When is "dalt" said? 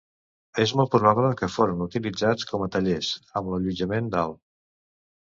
4.19-4.45